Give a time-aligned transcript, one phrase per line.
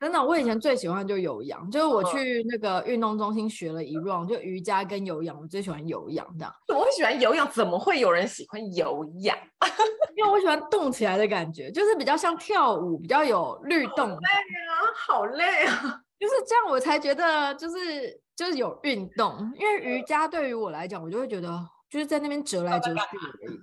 [0.00, 6.54] 真的，我以前最喜欢就有氧，就是我去那个运动中心学了一 round，就瑜伽跟有氧，我最喜欢有氧这样。
[6.74, 9.36] 我喜欢有氧，怎么会有人喜欢有氧？
[10.16, 14.08] 因为我喜欢动起来的感觉，就是比较像跳舞，比较有律动。
[14.08, 16.00] 累啊，好累啊！
[16.18, 19.52] 就是这样，我才觉得就是就是有运动。
[19.58, 23.60] 因为瑜伽对于我来讲，我就会觉得就是在那边折来折去而已。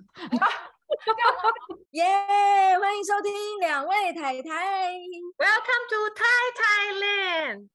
[1.92, 3.30] 耶！yeah, 欢迎收听
[3.60, 4.94] 两位太太
[5.36, 6.24] ，Welcome to Thai
[6.58, 7.68] Thailand。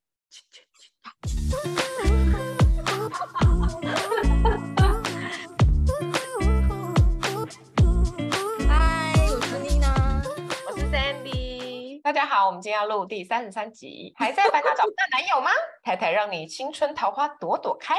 [12.14, 15.50] 大家好，我们今天要录第三十三集， 还在烦恼找不到男友吗？
[15.82, 17.96] 太太让你青春桃花朵朵开。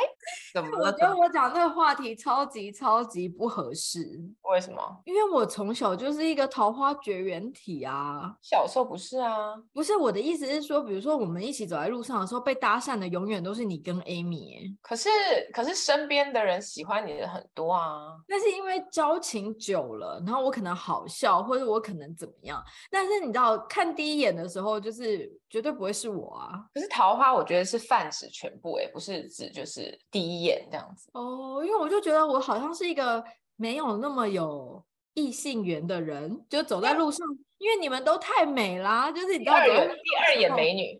[0.55, 0.87] 怎么了？
[0.87, 3.99] 我觉得我讲这个话题超级超级不合适。
[4.45, 4.81] 为什么？
[5.05, 8.33] 因为我从小就是一个桃花绝缘体啊。
[8.41, 9.57] 小时候不是啊？
[9.73, 14.77] 不是，我的意思是说，比如说我们一起走在路上的时候，被搭讪的永远都是你跟 Amy。
[14.81, 15.09] 可是，
[15.53, 18.15] 可是身边的人喜欢你的很多啊。
[18.29, 22.63] 那是因为交情久了，然后我可能好笑，或者我可能怎么样。
[22.93, 23.93] 但是你知道看。
[24.04, 26.65] 第一眼的时候，就是绝对不会是我啊。
[26.73, 31.11] 可是桃花，我觉得是泛指全部，哎，不是指就是第一眼这样子。
[31.13, 33.23] 哦，因为我就觉得我好像是一个
[33.57, 37.27] 没有那么有异性缘的人，就走在路上，
[37.59, 40.99] 因为你们都太美啦，就是你知道第二，第二眼美女，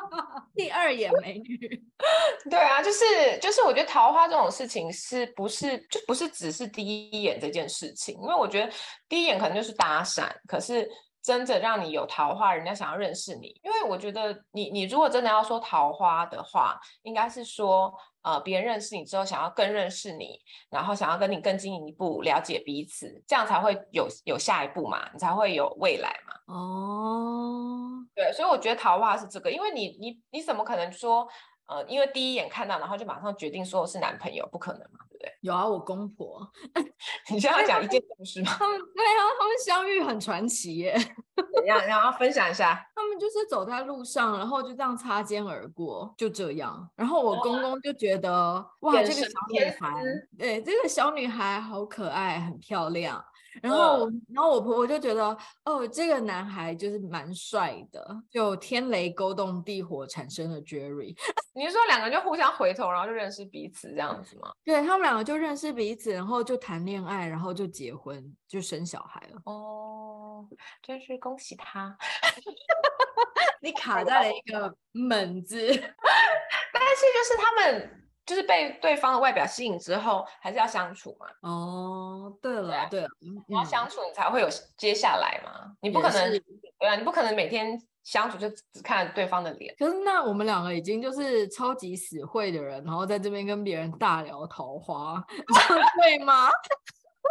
[0.54, 1.84] 第二眼美女。
[2.50, 3.04] 对啊，就是
[3.40, 8.14] 就是，我觉得桃花这种事情是不是就不是只是第一眼这件事情？
[8.20, 8.72] 因为我觉得
[9.08, 10.88] 第一眼可能就是搭讪，可是。
[11.26, 20.38] 真的让你有桃花，人家想要认识你，因为我觉得你你如果真的要说桃花的话，应该是说呃别人认识你之后想要更认识你，
[20.70, 26.54] 然后想要跟你更进一步了解彼此，这样才会有有下一步嘛，你才会有未来嘛。
[26.54, 31.26] 哦，对，所以我觉得桃花是这个，因为你你你怎么可能说
[31.66, 35.00] 呃因为第一眼看到，然后就马上决定说是男朋友，不可能嘛。
[35.40, 36.46] 有啊，我公婆。
[37.30, 38.52] 你现在要讲一件故事吗？
[38.58, 40.96] 他们对啊，他们相遇很传奇耶。
[41.54, 41.78] 怎样？
[41.86, 42.74] 然后分享一下。
[42.94, 46.88] 他们就是走在路上，然后就这样擦肩而过，就这样。
[46.96, 48.32] 然后我公公就觉得，
[48.80, 50.02] 哇，哇，这个小女孩，
[50.38, 53.22] 对，这个小女孩好可爱，很漂亮。
[53.62, 61.16] 然后，嗯、然后我婆婆就觉得，哦，这个男孩就是蛮帅的，就天雷勾动地火，产生了 Jerry。
[61.54, 64.52] 你是说两个就互相回头，然后就认识彼此这样子吗？
[64.64, 69.40] 对，他们两个就认识彼此，然后就谈恋爱，然后就结婚，就生小孩了。
[69.44, 70.46] 哦，
[70.82, 71.96] 真是恭喜他！
[73.62, 78.02] 你卡在了一个猛字， 但是就是他们。
[78.26, 81.26] 就是被对方的外表吸引之后，还是要相处嘛。
[81.42, 83.08] 哦，对了，对，了，
[83.46, 85.72] 你要相处，你才会有接下来嘛。
[85.80, 86.30] 你不可能，
[86.78, 89.74] 对啊，你不可能每天相处就只看对方的脸。
[89.78, 95.24] 可是那我们两个已经就是超级死会的人，然后在这边跟别人大聊桃花，
[96.02, 96.50] 对吗？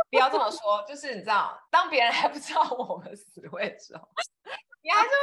[0.09, 4.07] 不要这么说，就是你知道，当别人还不知道我们死会的时候。
[4.85, 5.15] 你还是会，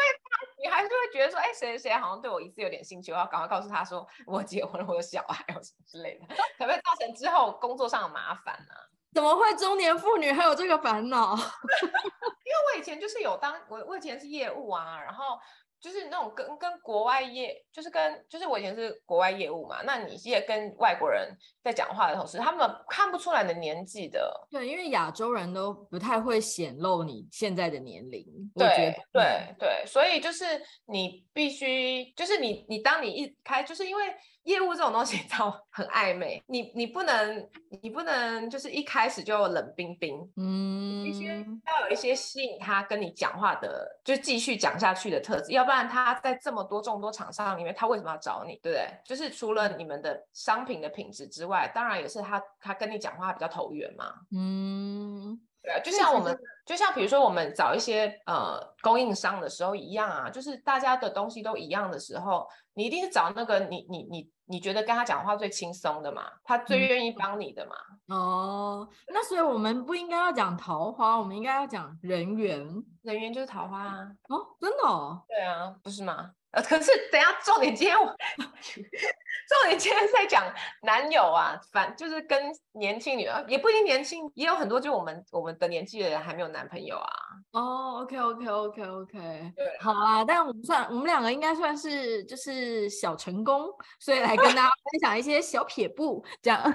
[0.61, 6.27] 你还是会觉得说，哎，谁谁谁好像对我疑似有点兴趣，我要赶快告诉他说，我结婚了，我有小孩， 或什么之类的，
[6.59, 8.75] 可不可以造成之后工作上的麻烦呢？
[9.15, 11.37] 怎么会中年妇女还有这个烦恼？
[11.39, 15.39] 因为我以前就是有当，我我以前是业务啊，然后。
[15.83, 24.33] 就是那种跟跟国外业，就是跟就是我以前是国外业务嘛，那你也跟外国人在讲话的同时，他们看不出来的年纪的。
[24.49, 28.25] 对，因为亚洲人都不太会显露你现在的年龄。
[28.55, 30.45] 对对对，所以就是
[30.87, 34.05] 你必须，就是你你当你一开，就是因为。
[34.45, 37.49] 业务这种东西， 你知道很暧昧，你你不能，
[37.81, 48.89] 你不能就是一开始就冷冰冰，嗯，必须要有一些吸引他跟你讲话的，就继续讲下去的特质，要不然他在这么多众多厂商里面，他为什么要找你，对不对？
[49.05, 55.41] 就是除了你们的商品的品质之外，当然也是他他跟你讲话比较投缘嘛，嗯。
[55.65, 67.75] 对啊，就像我们，就像比如说我们找一些呃供应商的时候一样啊，就是大家的东西都一样的时候，你一定是找那个你你你你觉得跟他讲话最轻松的嘛，他最愿意帮你的嘛。
[68.09, 72.67] 嗯、哦，那所以我们不应该要讲桃花，我们应该要讲人缘，
[73.03, 74.09] 人缘就是桃花啊。
[74.29, 75.23] 哦，真的哦？
[75.29, 76.31] 对啊，不是吗？
[76.51, 78.05] 呃， 可是等下重点今天我，
[78.37, 80.45] 重点今天在讲
[80.83, 87.11] 男友啊，反就是跟年轻女，也不一定年轻，也有很多就我们我们的年纪的人还没有男朋友啊。
[87.53, 93.69] 哦，OK OK OK OK，对，好啊，但我们算我们两个应该算是就是小成功，
[93.99, 96.63] 所以来跟大家分享一些小撇步，这样。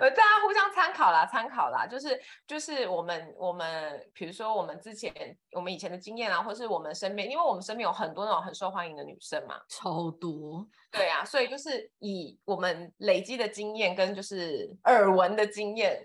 [0.00, 5.12] 呃，大家互相参考啦，参考啦，就是就是我们我们，比如说我们之前
[5.52, 10.66] 我们以前的经验啊，或是我们身边，因为我们身边有很多那种很受欢迎的女生嘛，超多。
[10.90, 16.02] 对啊，所以就是以我们累积的经验跟就是耳闻的经验，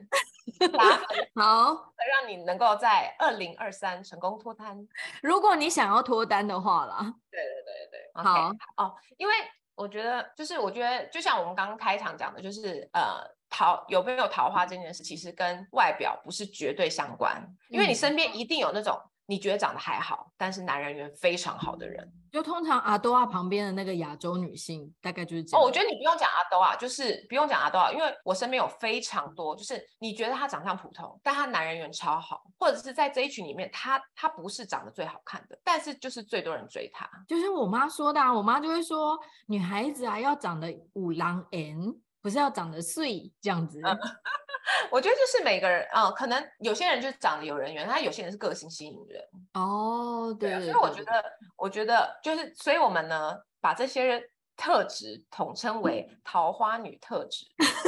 [1.36, 4.88] 好，让你能够在二零二三成功脱单。
[5.22, 8.58] 如果你想要脱单的话啦，对对对对，好、okay.
[8.78, 9.34] 哦，因为。
[9.78, 22.12] 我觉得就是，我觉得就像我们刚刚开场讲的，就是呃，桃有没有桃花这件事，其实跟外表不是绝对相关，因为你身边一定有那种你觉得长得还好，但是男人缘非常好的人。
[22.32, 25.62] 就通常阿多啊旁边的那个亚洲女性，大概就是这样。
[25.62, 37.10] 哦，我觉得你不用讲阿多啊，就是不用讲阿多啊，因为我身边有非常多，就是你觉得她长相普通，但她男人缘超好，或者是在这一群里面，她她不是长得最好看的，但是就是最多人追她。
[37.26, 39.18] 就是我妈说的，啊，我妈就会说，
[39.48, 41.96] 女孩子啊要长得五郎 N，
[42.26, 43.80] 不是要长得碎这样子。
[44.90, 49.24] 我觉得就是每个人，嗯，可能有些人就长得有人缘，他有些人是个性吸引人。
[49.54, 51.24] 哦，对，对，对，对，所以我觉得，
[51.56, 54.28] 我觉得就是，所以我们呢，把这些
[54.58, 57.46] 特质统称为桃花女特质，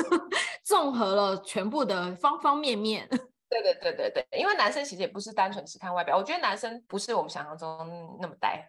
[0.64, 3.10] 综合了全部的方方面面。
[3.50, 8.64] 对对对对对，因为男生其实也不是单纯只看外表，我觉得男生不是我们想象中那么呆，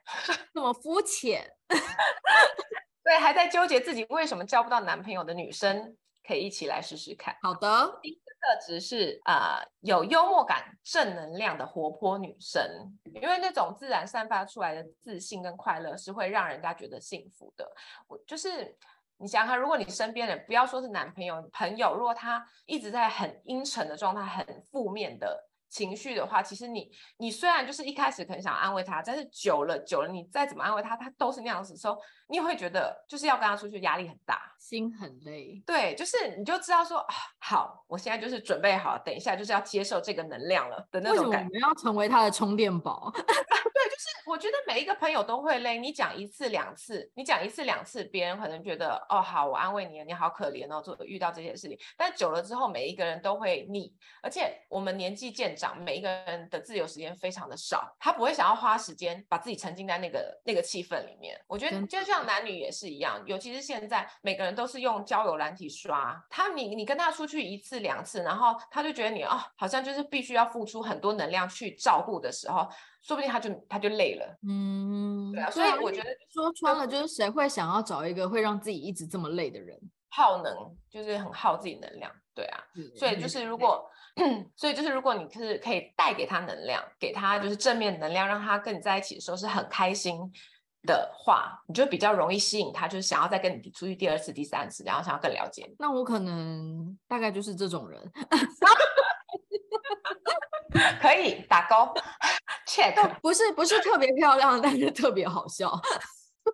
[0.54, 1.46] 那么肤浅。
[3.08, 5.96] 对，还在纠结自己为什么交不到男朋友的女生。
[6.26, 7.34] 可以一起来试试看。
[7.40, 12.62] 好的，第一个特质是啊、呃，有幽默感、正能量的活泼女生，
[13.14, 17.66] 因为那种自然散发出来的自信跟快乐是会让人家觉得幸福的。
[18.06, 18.76] 我就是
[19.16, 31.98] 你想想看，如果你身边人不要说是男朋友、朋友，如果他一直在很阴沉的状态、很负面的情绪的话，其实你你虽然就是一开始可能想安慰他，但是久了久了，你再怎么安慰他，他都是那样子的时候，
[32.28, 34.52] 你也会觉得就是要跟他出去压力很大。
[34.58, 37.04] 心很累，对，就是你就知道说，
[37.38, 41.48] 好，我现在就是准备好，等一下就是要接受这个能量了的那种感觉。
[41.48, 43.10] 我们要成为他的充电宝？
[43.14, 45.78] 对，就是我觉得每一个朋友都会累。
[45.78, 51.78] 你讲一次两次，你讲一次两次，别人可能觉得，哦，好，我安慰你了，你好可怜哦，做遇到这些事情。
[51.96, 61.38] 但久了之后，每一个人都会腻，而且我们年纪渐长，每一个人的自由时间非常的少，他不会想要花时间把自己沉浸在那个那个气氛里面。
[61.46, 64.58] 我觉得就像男女也是一样，尤其是现在每个人。
[64.58, 72.68] 都是用交友软体刷他，你你跟他出去一次两次，然后他就觉得你哦，好像就是必须要付出很多能量去照顾的时候，
[73.00, 74.36] 说不定他就他就累了。
[74.48, 79.78] 嗯，对啊，所以我觉得说穿了，就是谁会想要找一个会让自己一直这么累的人？
[80.08, 80.52] 耗能
[80.90, 82.64] 就是很耗自己能量，对啊。
[82.96, 83.88] 所以就是如果，
[84.56, 90.30] 所以就是如果你是可以带给他能量，给他就是正面能量，让他跟你在一起的时候是很开心。
[90.86, 95.74] 的话，你就比较容易吸引他，就是想要再跟你出去第二次、第三次，然后想要更了解你。
[95.78, 98.00] 那我可能大概就是这种人，
[101.02, 101.92] 可以打勾，
[102.66, 102.94] check。
[103.20, 105.68] 不是不是特别漂亮，但是特别好笑。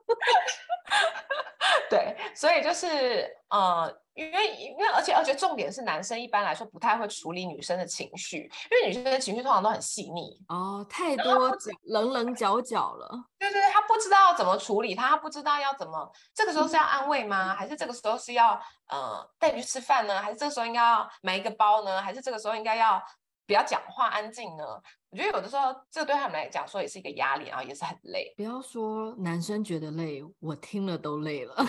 [1.91, 3.95] 对，所以就是呃。
[4.15, 11.51] 因为因为而且而且重点是男生一般来说不太会处理女生的情绪，因为女生的情绪通常都很细腻哦，太多
[11.87, 13.11] 棱棱角角了。
[13.41, 17.57] 对对对，他不知道怎么处理他，不知道要怎么，这个时候是要安慰吗？
[17.57, 18.53] 还是这个时候是要
[18.87, 20.23] 呃带你去吃饭呢？
[20.23, 22.01] 还是这个时候应该要买一个包呢？
[22.01, 23.03] 还是这个时候应该要
[23.47, 24.65] 不要讲话安静呢？
[25.11, 28.33] 我觉得有的时候这对他们来讲说也是一个压力，然后也是很累。
[28.37, 31.55] 不要说男生觉得累，我听了都累了。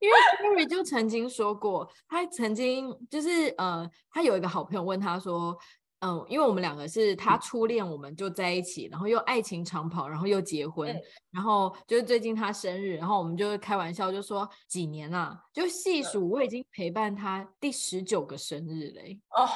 [0.00, 5.56] 因为 Gary 就曾经说过，他曾经就是呃，他有一个好朋友问他说，
[6.00, 11.02] 嗯、呃，因为我们两个是他初恋，我们就在一起，然后又爱情长跑，然后又结婚，嗯、
[11.32, 19.46] 然后就是最近他生日，然后我们就开玩笑就说几年啦、啊，就细数我已经陪伴他第十九个生日嘞，哦，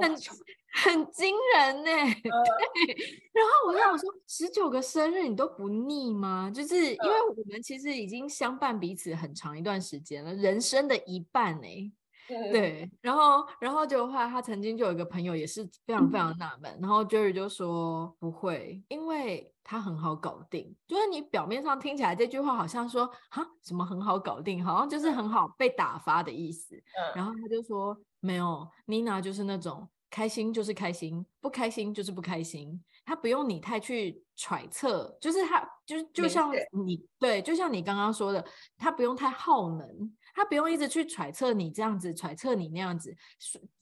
[0.00, 0.14] 很
[0.74, 2.94] 很惊人呢、欸，呃、对。
[3.32, 6.50] 然后我就想说，十九个生日你都不腻吗？
[6.50, 11.92] 就是因为我们其实已经相伴彼此很长一段时间了，人生的一半呢、欸。
[12.28, 12.90] 嗯、对。
[13.00, 20.74] 然后，然后就话他曾经就有一个朋友也是非常非常纳闷，嗯、然后 Jerry 就说不会，因为他很好搞定。
[20.86, 26.76] 就是你表面上听起来这句话好像说哈什么很好搞定，好像就是很好被打发的意思。
[26.76, 29.88] 嗯、然后他就说没有，Nina 就是那种。
[30.12, 32.78] 开心就是开心，不开心就是不开心。
[33.02, 36.52] 他不用你太去揣测，就是他就就像
[36.84, 38.44] 你事对，就像你刚刚说的，
[38.76, 39.88] 他不用太耗能，
[40.34, 43.14] 他不用一直去揣测你这样子，揣测你那样子，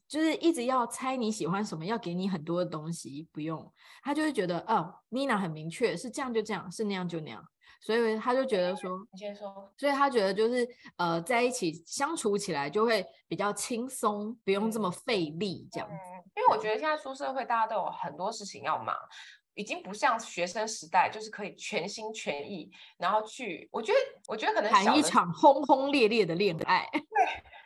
[0.09, 3.73] 就是一直要猜你喜欢什么，要给你很多的东西，不用。
[4.03, 7.45] 他就会觉得，哦，Nina 很明确，是这样就这样，是那样就那样。
[7.81, 15.95] 所以他就觉得说，你先说，所以他觉得就是呃，在一起相处起来就会比较轻松，不用这么费力这样子。
[15.95, 18.95] 嗯，因为我觉得现在出社会，大家都有很多事情要忙。
[19.61, 23.69] 已经不像学生时代，就是可以全心全意，然后去。
[23.71, 26.89] 我觉得，我觉得可能谈一场轰轰烈烈的恋爱。
[26.93, 27.03] 对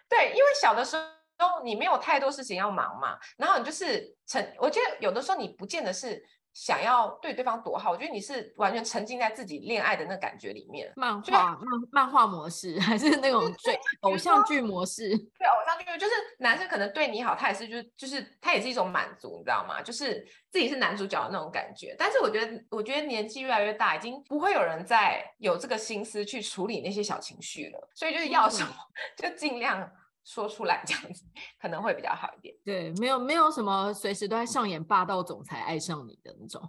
[0.09, 4.45] 对，因为小的时候你没有太多事情要忙嘛，然后你就是成。
[4.59, 6.21] 我觉得有的时候你不见得是。
[6.55, 10.91] 想要对对方多好，我觉得你是完全沉浸在自己恋爱的那感觉里面。
[10.95, 15.09] 漫画漫漫画模式 还是那种最偶像剧模式？
[15.09, 19.83] 对，偶像剧就是男生可能对你好，他也是就是就是他也是一种满足，你知道吗？
[19.83, 21.95] 就是自己是男主角的那种感觉。
[21.99, 27.89] 但是我觉得，我觉得年纪越来越大，已经不会有人再有这个心思去处理那些小情绪了。
[27.95, 29.91] 所以就是要什么、嗯、 就尽量。
[30.25, 31.23] 说出来这样子
[31.61, 32.55] 可能会比较好一点。
[32.65, 36.63] 对，没有没有什么随时都在上演霸道总裁爱上你的那种，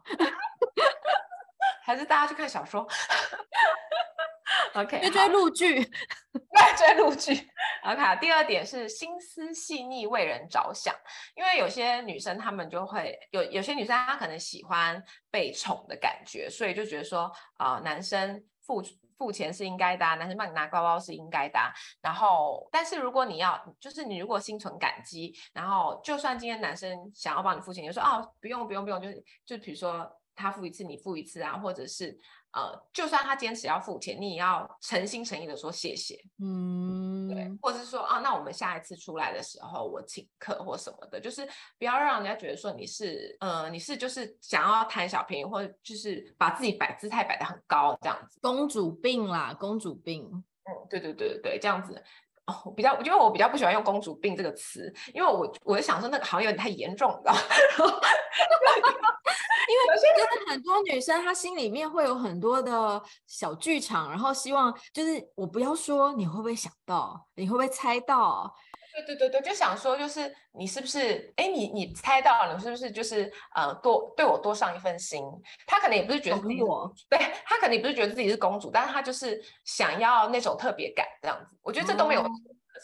[1.83, 2.87] 还是大家去看小说。
[4.73, 5.83] OK，追追陆剧，
[6.77, 7.31] 追陆剧。
[7.85, 10.93] OK，第二点是心思细腻，为人着想。
[11.35, 18.93] 因为有些女生她们就会有有些女生她可能喜欢被宠的感觉，所以就觉得说啊、呃，男生付出。
[19.17, 21.59] 付钱是应该的，男生帮你拿包包是应该的。
[22.01, 32.17] 然后，但是如果你要，就是你如果心存感激，然后就算今天男生想要帮你付钱，你就说哦，不用不用不用，就是就比如说他付一次，你付一次啊，或者是。
[32.55, 41.45] 呃，就算他坚持要付钱，你也要诚心诚意的说谢谢，嗯，对，或者是说啊，那我们下一次出来的时候我请客或什么的，就是
[41.77, 50.41] 不要让人家觉得说你是，呃，你是就是想要贪小便宜，或者就是把自己摆姿态摆得很高这样子，公主病啦，公主病，嗯，
[50.89, 52.01] 对对对对对，这样子，
[52.45, 57.35] 哦，比较，因为我比较不喜欢用公主病这个词，因为我我就想说那个好像有点太严重，你知道
[59.73, 68.53] 为就是很多女生，她心里面会有很多的小剧场，然后希望就是我不要说，你会不会想到，你会不会猜到？
[68.93, 71.33] 对对对对，就想说就是你是不是？
[71.35, 75.21] 哎，你你猜到了，你是不是就是呃多对我多上一份心？
[75.67, 81.57] 她可能也不是觉得自己我， 对她可能也不是觉得自己是公主，但是她就是想要那种特别感这样子。
[81.61, 82.21] 我觉得这都没有，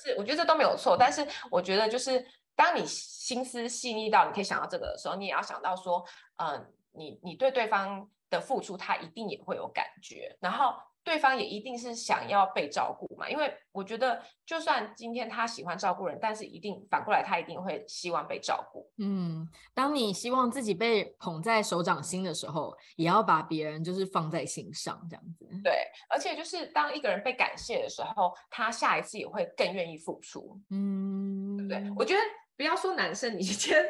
[0.03, 2.25] 是、嗯、我觉得这都没有错，但是我觉得就是。
[2.53, 13.29] 当你心思细腻到你可以想到这个的时候，你也要想到说，嗯、呃，你你对对方的付出，他一定也会有感觉，然后对方也一定是想要被照顾嘛。
[13.29, 18.89] 因为我觉得，就算今天他喜欢照顾人，但是一定反过来，他一定会希望被照顾。
[18.97, 25.47] 嗯，当你希望自己被捧在手掌心的时候，也要把别人就是放在心上，这样子。
[25.63, 30.59] 对，而且就是当一个人被感谢的时候，他下一次也会更愿意付出。
[30.71, 31.93] 嗯，对不对？
[31.95, 32.21] 我觉得。
[32.57, 33.83] 不要说男生，你今天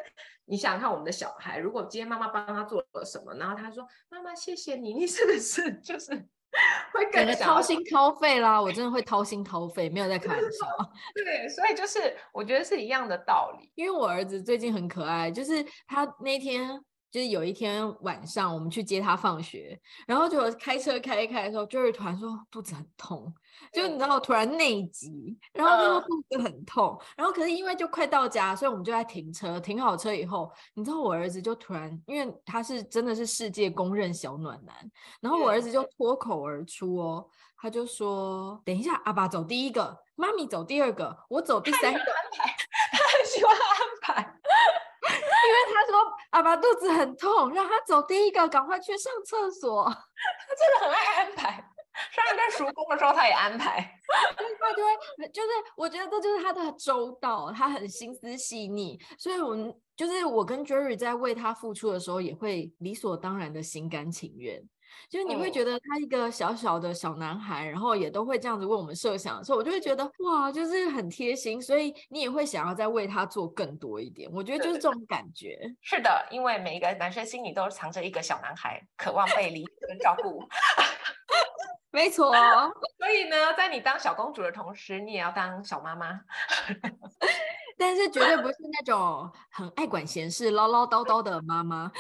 [0.52, 6.12] 你想想看我们的小孩，如果今天妈妈帮他做了什么，然后他说妈妈谢谢你，你是不是就是
[6.92, 8.62] 会更掏心掏肺啦？
[8.62, 10.68] 我真的会掏心掏肺，没有在开玩笑。
[11.16, 13.72] 对，所以就是我觉得是一样的道理。
[13.76, 16.84] 因为我儿子最近很可爱，就是他那天。
[17.12, 19.78] 就是有一天晚上，我们去接他放学，
[20.08, 23.32] 然后就开车开一开的时候，Jerry 突然说肚子很痛，
[23.74, 34.74] 就你知道突然内急，然后就说肚子很痛，然后可是因为就快到家，所以我们就在停车，停好车以后，你知道我儿子就突然，因为他是真的是世界公认小暖男，
[35.20, 37.28] 然后我儿子就脱口而出哦，
[37.58, 43.60] 他就说：“等一下，阿爸走第一个，妈咪走第二个，我走第三个。”他很喜欢安
[44.02, 44.38] 排。
[45.04, 49.84] 因为他说阿爸肚子很痛，让他走第一个，赶快去上厕所。
[49.88, 51.52] 他真的很爱安排，
[52.12, 54.00] 上一段叔公的时候他也安排。
[54.38, 54.84] 对对
[55.18, 64.62] 对，就是我觉得这就是他的周到，他很心思细腻，所以我们就是我跟 Jerry 在为他付出的时候，也会理所当然的心甘情愿。
[65.10, 74.30] 就是你会觉得他一个小小的小男孩，然后也都会这样子为我们设想的时候，我就会觉得哇，就是很贴心，所以你也会想要再为他做更多一点。
[74.32, 75.60] 我觉得就是这种感觉。
[75.82, 80.44] 是的，因为每一个男生心里都藏着一个小男孩，渴望被理解跟照顾。
[81.92, 82.32] 没错。
[82.98, 86.22] 所以呢，在你当小公主的同时，你也要当小妈妈。
[87.78, 91.92] 但是绝对不是那种很爱管闲事、唠唠叨叨的妈妈。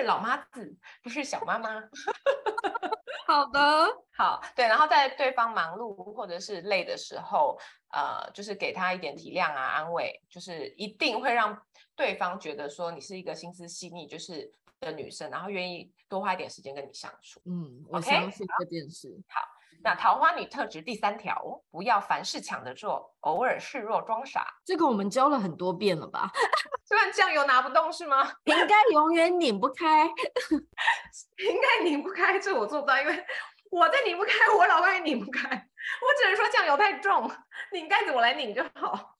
[0.00, 1.80] 是老妈子，不是小妈妈。
[3.26, 7.56] 好的， 好，对，然后在对方忙碌或者是累的时候，
[7.92, 11.56] 呃，就是给他一点体谅啊，安慰，就是一定会让
[11.94, 17.40] 对方觉得说你是一个心思细腻就是的女生，然后愿意多花一点时间跟你相处。
[17.44, 19.08] 嗯，我相信这件事。
[19.28, 19.40] 好。
[19.82, 24.46] 好那桃花女特质第三条，不要凡事抢着做，偶尔示弱装傻。
[24.64, 26.30] 这个我们教了很多遍了吧？
[26.84, 28.30] 虽然酱油拿不动是吗？
[28.44, 30.06] 瓶盖永远拧不开，
[31.36, 33.24] 瓶盖拧不开，这我做不到，因为
[33.70, 35.48] 我再拧不开，我老公也拧不开。
[35.48, 37.30] 我只能说酱油太重，
[37.72, 39.16] 拧盖子我来拧就好。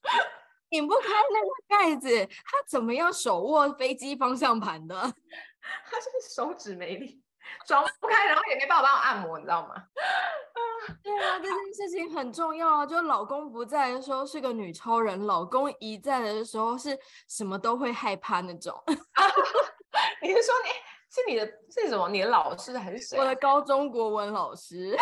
[0.69, 4.95] 拧不开那个盖子，他怎么样手握飞机方向盘的？
[4.95, 7.23] 他是手指没力，
[7.67, 9.75] 转不开，然后也没办法帮我按摩，你知道吗？
[11.03, 12.87] 对啊，这件事情很重要啊！
[12.87, 18.75] 就老公不在的时候是个女超人，老公一在的时候是什么都会害怕那种。
[20.23, 20.71] 你是说你
[21.11, 22.09] 是你的是什么？
[22.09, 23.19] 你的老师还是谁？
[23.19, 24.97] 我的高中国文老师。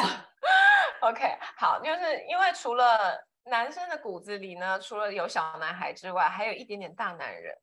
[1.01, 2.99] OK，好，就是因为除了
[3.45, 7.55] 男生的骨子里呢，除了有小男孩之外，还有一点点大男人，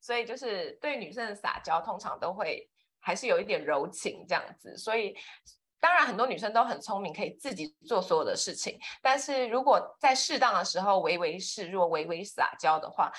[0.00, 2.68] 所以就是对女生的撒娇，通常都会
[3.06, 4.76] 还是有一点柔情这样子。
[4.76, 5.16] 所以
[5.78, 13.10] 当然很多女生都很聪明，可以自己做所有的事情，但是如果在适当的时候唯唯示弱、唯唯撒娇的话，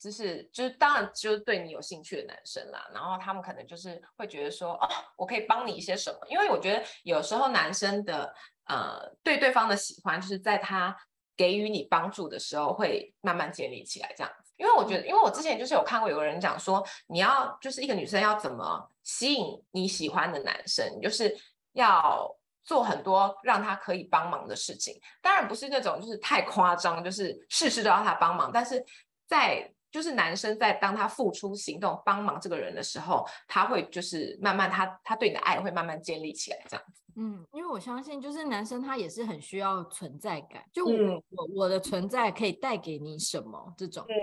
[0.00, 2.88] 就是就是当然就是对你有兴趣的男生啦。
[2.94, 6.18] 然后他们可能就是会觉得说，哦，我可以帮你一些什么？
[6.28, 8.34] 因为我觉得有时候男生的。
[8.66, 10.96] 呃，对对方的喜欢，就是在他
[11.36, 14.52] 给予你帮助的时候，会慢慢建立起来这样子。
[14.56, 21.36] 因为我觉得，因为我之前就是有看过有个人讲说，你要就是一个女生要怎么吸引你喜欢的男生，就是
[21.72, 25.00] 要做很多让他可以帮忙的事情。
[25.20, 28.50] 当然不是那种就是太夸张，就是事事都要他帮忙。
[28.52, 28.84] 但是
[29.26, 37.00] 在就是男生在当他付出行动帮忙这个人的时候，他会就是慢慢他他对你的爱会慢慢建立起来这样子。
[37.14, 44.04] 嗯，因为我相信，就是男生他也是很需要存在感，就我、嗯、我我的存在可以带给你什么这种。
[44.08, 44.18] 嗯、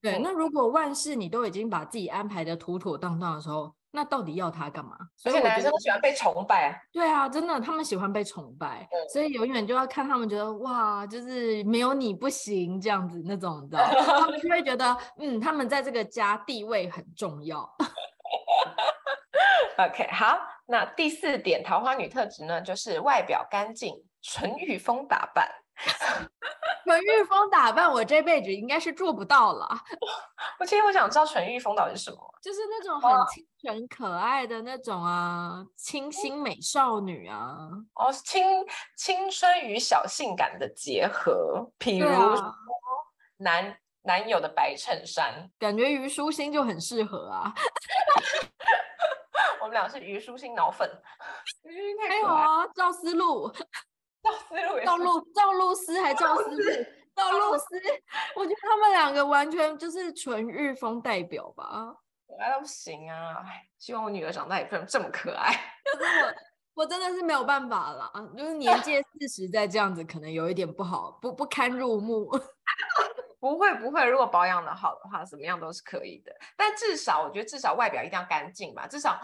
[0.00, 0.20] 对。
[0.20, 4.94] 那如果万事你都已经把自己安排的妥妥当当的时候，那到底要他干嘛？
[5.16, 6.76] 所以男生都喜欢被崇拜啊。
[6.92, 17.66] 对啊，真的，他们喜欢被崇拜，嗯、所以永远就要看他们觉得哇，就是没有你不行这样子那种，你知道他们就会觉得嗯，他们在这个家地位很重要。
[19.78, 25.48] OK，好，那第四点桃花女特质呢，就是外表干净，纯欲风打扮。
[26.84, 29.68] 纯欲风打扮，我这辈子应该是做不到了。
[30.60, 37.68] 我其实我想知道纯欲风到底是什么，就是那种很清纯可爱的那种啊，哦、清新美少女啊。
[37.94, 38.64] 哦，青
[38.96, 42.08] 青春与小性感的结合，譬如
[43.38, 47.52] 男、啊、男友的白衬衫，感觉虞书欣就很适合啊。
[49.60, 50.88] 我们俩是虞书欣脑粉，
[52.08, 53.52] 还有啊，赵思路，
[54.26, 57.64] 赵思路，赵露， 赵露思还赵思路，赵露思，
[58.34, 61.94] 我觉得他们两个完全就是纯欲风代表吧，
[62.26, 63.44] 可爱到不行啊！
[63.78, 65.52] 希望我女儿长大也变成这么可爱。
[65.92, 66.04] 可是
[66.74, 72.30] 我，我真的是没有办法了，就是年届四十再这样子，可能有一点不好，不不堪入目。
[73.38, 76.32] 不会不会，如果保养的好的话，怎么样都是可以的。
[76.56, 79.20] 但至少我觉得，至少外表一定要干净吧，至少。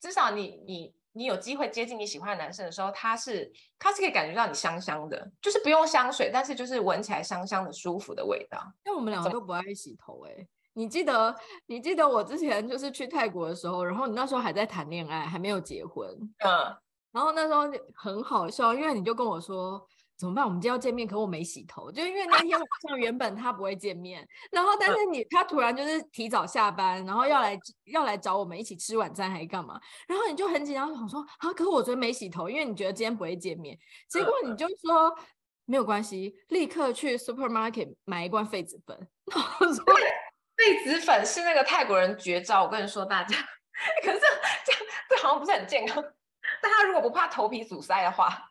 [0.00, 8.60] 至少你你你有机会接近你喜欢的男生的时候，他是他是可以感觉到你香香的，就是不用香水，但是就是闻起来香香的舒服的味道。
[8.84, 11.34] 因为我们两个都不爱洗头哎、欸，你记得
[11.66, 16.06] 你记得我之前就是去泰国的时候，然后你那时候还在谈恋爱，还没有结婚，
[16.44, 16.76] 嗯，
[17.12, 17.62] 然后那时候
[17.94, 19.88] 很好笑，因为你就跟我说。
[20.16, 20.44] 怎么办？
[20.44, 29.80] 我们今天要见面，可我没洗头，就因为那天晚上原本他不会见面，然后但是你他突然就是提早下班，然后要来要来找我们一起吃晚餐还是干嘛？
[30.06, 35.12] 然后你就很紧张，想说啊，可是我昨天没洗头，因为你觉得今天不会见面，结果你就说
[35.64, 38.96] 没有关系，立刻去 supermarket 买一罐痱子粉。
[39.34, 39.84] 然后说
[40.56, 43.36] 痱子粉是那个泰国人绝招，我跟你说大家，
[44.04, 46.04] 可是这样这好像不是很健康。
[46.64, 48.50] 大家如果不怕头皮阻塞的话。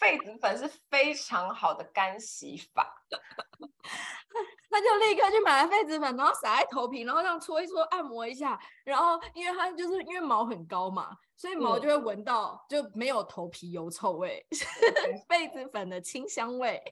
[0.00, 2.84] 痱子粉是非常好的干洗法，
[4.68, 14.44] 他就立刻去买了痱子粉，然后撒在头皮，然后这样搓一搓，按摩一下，然后因为他就是因为毛很高嘛，所以毛就会闻到就没有头皮油臭味，
[15.28, 16.82] 痱子粉的清香味。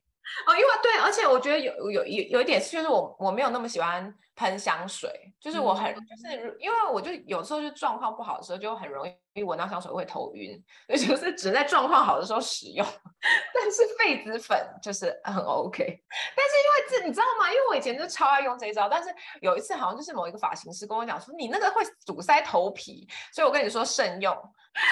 [0.46, 12.86] 哦，因为对，而且我觉得有有有有一点就是我我没有那么喜欢喷香水，就是我很、嗯、就是因为我就有时候就状况不好的时候就很容易闻到香水会头晕，所以就是只在状况好的时候使用。
[13.54, 17.48] 但是痱子粉就是很 OK，但是因为这你知道吗？
[17.52, 24.36] 因为我以前就超爱用这一招，但是有一次好像就是某一个发型师跟我讲说你那个会堵塞头皮，所以我跟你说慎用，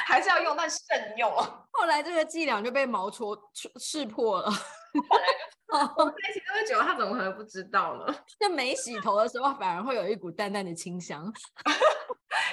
[0.06, 1.30] 还是要用，但慎用。
[1.72, 3.36] 后来这个伎俩就被毛戳
[3.78, 4.50] 识破了。
[5.72, 8.14] 我在一起这么久，他怎么可能不知道呢？
[8.40, 11.24] 那没洗头的时候，反而会有一股淡淡的清香。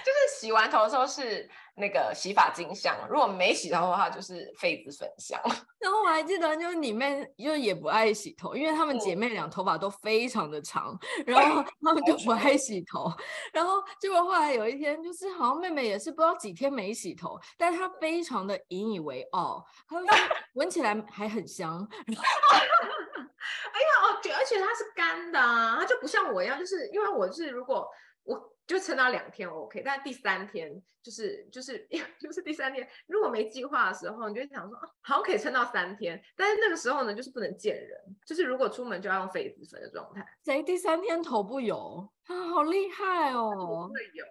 [0.03, 5.39] 就是洗完头的时候是那个洗发精香，如果没洗头的话，就是痱子粉香。
[5.79, 13.11] 然后我还记得，就是里面就是也不爱洗头，因为她们姐妹俩头发都非常的长，然 后她们就不爱洗头。
[13.53, 20.17] 然后结果后来有一天，就是好像妹妹也是不知道几天没洗头，但是她非常的引以为傲，她就说
[20.53, 21.87] 闻起来还很香。
[21.91, 27.87] 哎呀，哦，而且它是干的啊，它就不像我一样，就是因为我是如果
[28.23, 28.57] 我。
[28.67, 30.69] 就撑到两天 OK，但第三天
[31.01, 31.88] 就是就是
[32.19, 40.23] 就是第三天，如果没计划的时候，你就想说好像可以撑到三天，但是那个时候呢，就是不能见人，就是如果出门就要用痱子粉的状态。
[40.43, 42.47] 谁第三天头不油啊？
[42.49, 43.89] 好厉害哦！
[43.93, 44.25] 会油，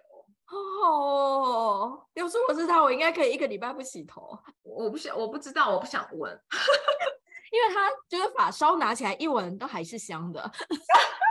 [0.45, 2.07] 好好哦。
[2.13, 4.37] 要是我是他，我应该可以一个礼拜不洗头。
[4.61, 6.31] 我不想，我不知道，我不想问，
[7.51, 10.51] 因为他就是发梢拿起来一闻都还是香的。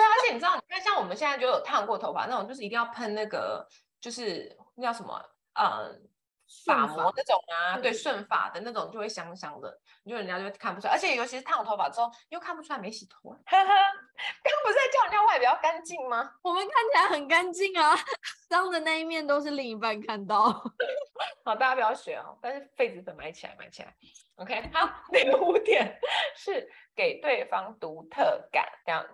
[0.00, 3.66] 对，而且你知道，你看像我们现在就有烫过头发那种，就是一定要喷那个，
[4.00, 5.22] 就是那叫什么，
[5.60, 6.08] 嗯，
[6.64, 10.92] 发膜那种啊，对，顺发的那种就会香香的，你就人家就会看不出来。
[10.94, 13.28] 而且尤其是烫了头发之后，又看不出来没洗头。
[13.28, 13.66] 呵呵，
[14.42, 16.32] 刚不是在叫人家外表干净吗？
[16.42, 17.94] 我们看起来很干净啊，
[18.48, 20.44] 脏的那一面都是另一半看到。
[21.44, 22.38] 好，大家不要学哦。
[22.40, 23.94] 但是痱子粉买起来，买起来。
[24.36, 26.00] OK，好， 那个五点
[26.34, 29.06] 是给对方独特感，这样。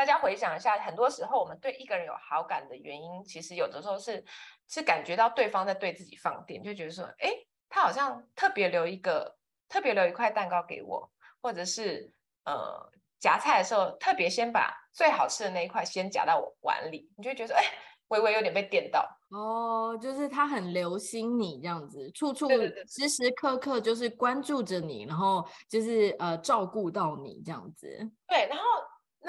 [0.00, 4.24] 大家回想一下，很多时候我们对一个人有好感的原因，其实有的时候是
[4.66, 7.28] 是感觉到对方在对自己放电，就觉得说，哎，
[7.68, 9.36] 他好像特别留一个，
[9.68, 12.14] 特别留一块蛋糕给我，或者是
[12.46, 17.62] 呃夹菜的时候特别先把最好吃的那一块先夹到我碗里，你就会觉得，哎，
[18.08, 19.06] 微微有点被电到。
[19.28, 22.48] 哦，就是他很留心你这样子，处处
[22.88, 27.86] 时时刻刻就是关注着你，然后就是呃照顾到你这样子。
[28.26, 28.64] 对，然后。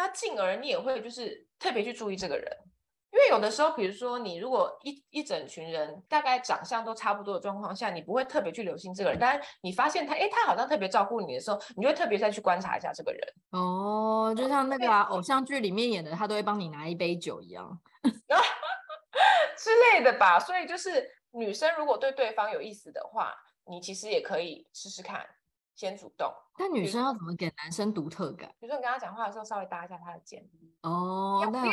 [0.02, 2.58] 那进而你也会就是特别去注意这个人，
[3.12, 13.22] 因为有的时候，比如说你如果一一整群人大概长相都差不多的状况下，你不会特别去留心这个人，但是你发现他，哎，他好像特别照顾你的时候，你就会特别再去观察一下这个人。
[13.52, 17.80] 哦，就像那个、啊、偶像剧里面演的，他都会帮你拿一杯酒一样
[19.56, 20.40] 之类的吧。
[20.40, 23.36] 所以就是女生如果对对方有意思的话，
[23.68, 25.24] 你其实也可以试试看。
[25.82, 28.48] 先主动，但女生要怎么给男生独特感？
[28.60, 30.48] 比如说你跟他讲话的时候，稍微搭一下他的肩。
[30.84, 31.64] 哦，不要，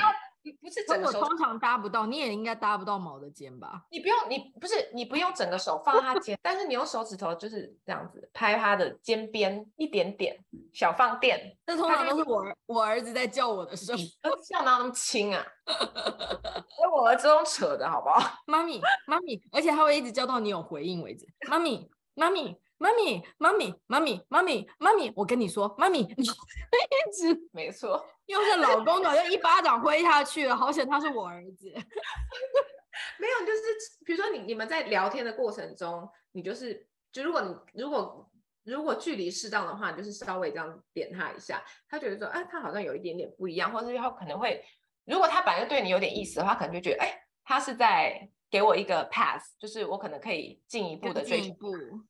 [0.62, 3.85] 不是整个手，通常搭不到，你也应该搭不到毛的肩吧？
[3.90, 10.42] 你不用，你不是，你不用整个手放他肩，但是你用手指头就是这样子拍他的肩边一点点，
[10.73, 11.55] 小放电。
[11.66, 13.99] 那通常都是我儿我儿子在叫我的时候，
[14.42, 15.44] 笑哪那么轻啊？
[15.66, 18.38] 跟我儿子都扯的好不好？
[18.47, 21.27] 妈咪，妈咪，而且他会一直叫到你有回应为止。
[21.47, 22.59] 妈咪，妈咪。
[22.78, 31.68] 妈咪，妈咪，妈咪，妈咪，妈咪，我跟你说，妈咪，你一直 没错，又是老公的，就一巴掌挥下去了，好险他是我儿子。
[33.18, 33.62] 没有，就是
[34.04, 38.30] 比如说你你们在聊天的过程中，你就是就如果你如果
[38.64, 44.64] 如果距离适当的话，你就是稍微这样点他一下，他觉得说，哎，他好像有一点点不一样，或者是他可能会，
[45.04, 48.30] 如果他本来就对你有点意思的话，可能就觉得，哎，他是在。
[48.50, 51.54] 给我一个 pass，就是我可能可以进一步的追求，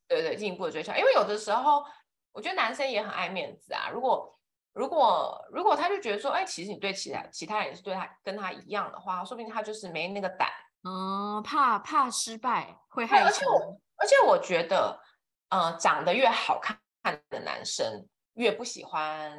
[0.06, 0.92] 对对，进一步的追求。
[0.94, 1.84] 因为有的时候，
[2.32, 3.90] 我觉得男生也很爱面子啊。
[3.92, 4.38] 如果
[4.72, 10.48] 如果如果他就觉得说，哎，其实你对其他其他人也是对他跟他一样的话，说不定他就是没那个胆，
[10.84, 13.24] 嗯，怕怕失败会害羞。
[13.26, 15.00] 而且我而且我觉得，
[15.48, 16.78] 呃，长得越好看
[17.30, 19.36] 的男生越不喜欢。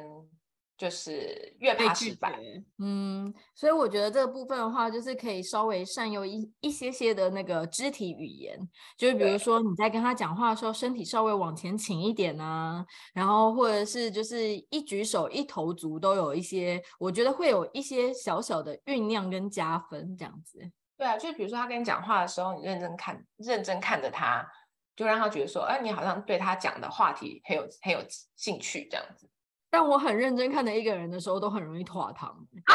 [0.80, 2.40] 就是越怕失败，
[2.78, 8.58] 嗯，所以我觉得这个部分的话，就是可以稍微善用一一些些的那个肢体语言，
[8.96, 20.58] 就是比如说你在跟他讲话的时候，身体稍微往前倾一点啊，然后或者是就是一举手一投足都有一些，我觉得会有一些小小的酝酿跟加分这样子。
[20.96, 24.50] 对啊，就比如说他跟你讲话的时候，你认真看，认真看着他，
[24.96, 28.00] 就让他觉得说，哎，你好像对他讲的话题很有很有
[28.34, 29.28] 兴趣这样子。
[29.70, 32.28] 但我很认真看的一个人的时候，都很容易垮糖。
[32.64, 32.74] 啊，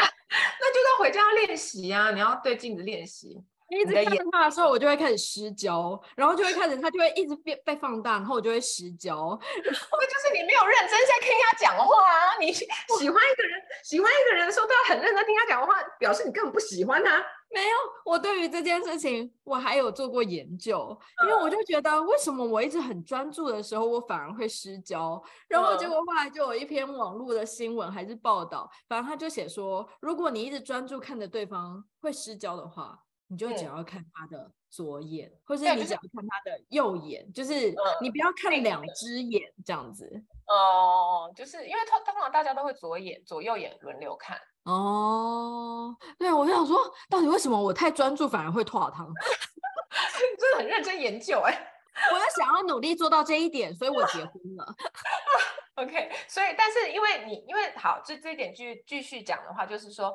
[0.60, 2.10] 那就要回家练习啊！
[2.10, 3.42] 你要对镜子练习。
[3.68, 9.36] 你一直看着他的时候，我就会开始失焦，然后就会开始他就会一直变被放大，然后我就会失焦。
[9.42, 12.38] 那就是你没有认真在听他讲话啊！
[12.38, 17.24] 你 喜欢一个人，喜欢一个人的时候，都要很认真听他讲话，表示你根本不喜欢他。
[17.48, 25.22] 没有，我对于这件事情，我还有做过研究，因为我就觉得，为什么我一直很专注的时候，我反而会失焦？
[25.48, 33.02] 然后结果后来就有一篇网络的新闻还是报道，反正他就写说，如果你一直专注看着对方会失焦的话。
[33.28, 40.08] 你就只要看他的左眼，嗯、或是你只要看他的右眼，就是你不要看两只眼这样子。
[40.46, 44.40] 哦，就是因为通通常大家都会左眼左右眼轮流看。
[44.64, 46.76] 哦，对，我就想说，
[47.08, 49.08] 到底为什么我太专注反而会脱汤？
[49.08, 49.12] 你
[50.38, 51.72] 真的很认真研究哎、欸。
[52.12, 54.74] 我要想要努力做到这一点，所以我结婚了。
[55.76, 60.14] OK，所以但是因为你因为好，这这一点继继续讲的话，就是说，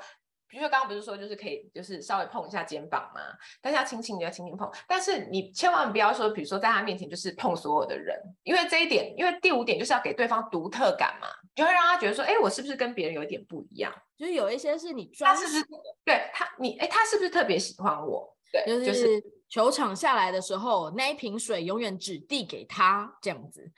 [0.52, 3.22] 比如说刚刚不是说就是可以就是稍微碰一下肩膀嘛，
[3.62, 13.94] 但是要轻轻的要轻轻碰，但是你千万不要说，比如说在他面前就是碰所有的人，因为这一点，因为第五点就是要给对方独特感嘛，就会让他觉得说，哎，我是不是跟别人有一点不一样？
[14.18, 15.66] 就是有一些是你专他是不是
[16.04, 18.38] 对他你哎，他是不是特别喜欢我？
[18.52, 18.86] 对，就是。
[18.86, 23.70] 就是球场下来的时候，那一瓶水永远只递给他，这样子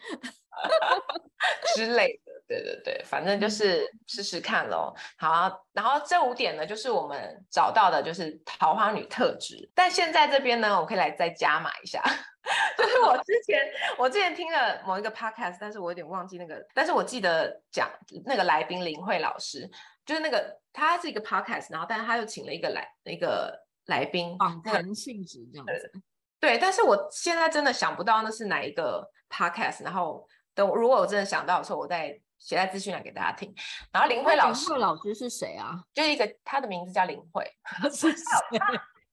[1.76, 2.33] 之类的。
[2.48, 4.94] 对对对，反正就是试试看喽。
[5.18, 9.70] 好啊，然后这五点呢，就是我们找到的，就是桃花女特质。
[9.74, 12.02] 但现在这边呢，我可以来再加码一下，
[12.78, 13.60] 就是我之前
[13.98, 17.90] 我之前听了某一个 podcast，但是我有点忘记那个，但是我记得讲
[18.26, 19.70] 那个来宾林慧老师，
[20.06, 23.62] 就是那个他是一个 podcast，然后但是他又请了一个来一个。
[23.88, 25.92] 来宾访谈性质这样子，
[26.40, 30.26] 对，但是我现在真的想不到那是哪一个 podcast，然后
[30.56, 33.54] 等如果我真的想到的时候，我再写在资讯栏给大家听。
[33.92, 35.82] 然后林慧老师，林慧老师是谁啊？
[35.94, 37.50] 就是一个，他的名字叫林慧，
[37.90, 38.26] 是谁？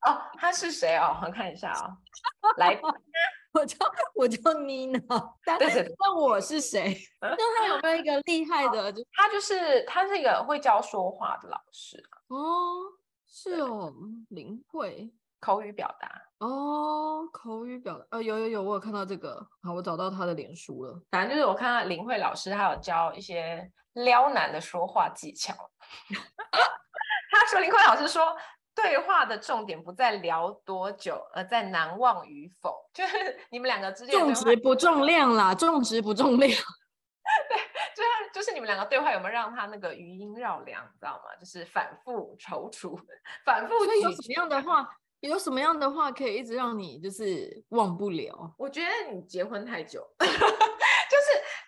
[0.04, 1.16] 哦，他是谁哦？
[1.24, 1.96] 我看一下啊、
[2.40, 2.80] 哦， 来，
[3.52, 3.76] 我叫
[4.14, 5.00] 我叫妮娜，
[5.44, 6.98] 但对对对，那我是谁？
[7.20, 8.92] 那他有没有一个厉害的？
[8.92, 12.82] 就他就是他是一个会教说话的老师哦。
[13.32, 13.94] 是哦，
[14.30, 15.08] 林慧
[15.40, 21.02] 口语表达哦，口语表达，呃，有有有，我有看到这个，好，我找到他的脸书了。
[21.10, 25.54] 反正就是我看到林慧老师，他有教一些撩男的说话技巧。
[27.32, 28.36] 他说林慧老师说，
[28.74, 36.50] 对话的重点不在聊多久，而在难忘与否， 就是你们两个之间重质不重量啦，重质不重量。
[37.48, 37.58] 对，
[37.94, 41.36] 就是就是你们两个对话有没有让他那个余音绕梁，你知道吗？
[41.38, 42.98] 就是反复踌躇，
[43.44, 43.84] 反复。
[43.84, 44.88] 所以有什么样的话，
[45.20, 48.54] 有什么样的话可以一直让你就是忘不了？
[48.58, 50.36] 我觉得你结婚太久， 就是